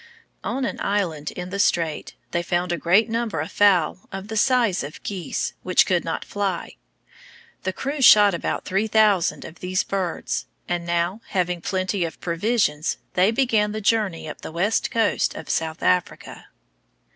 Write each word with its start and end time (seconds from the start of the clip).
On 0.43 0.65
an 0.65 0.79
island 0.81 1.29
in 1.29 1.51
the 1.51 1.59
strait 1.59 2.15
they 2.31 2.41
found 2.41 2.71
a 2.71 2.77
great 2.79 3.07
number 3.07 3.39
of 3.39 3.51
fowl 3.51 4.09
of 4.11 4.29
the 4.29 4.35
size 4.35 4.83
of 4.83 5.03
geese, 5.03 5.53
which 5.61 5.85
could 5.85 6.03
not 6.03 6.25
fly. 6.25 6.77
The 7.61 7.71
crew 7.71 8.01
shot 8.01 8.33
about 8.33 8.65
three 8.65 8.87
thousand 8.87 9.45
of 9.45 9.59
these 9.59 9.83
birds, 9.83 10.47
and 10.67 10.87
now, 10.87 11.21
having 11.27 11.61
plenty 11.61 12.03
of 12.03 12.19
provisions, 12.19 12.97
they 13.13 13.29
began 13.29 13.73
the 13.73 13.79
journey 13.79 14.27
up 14.27 14.41
the 14.41 14.51
west 14.51 14.89
coast 14.89 15.35
of 15.35 15.51
South 15.51 15.83
America. 15.83 16.47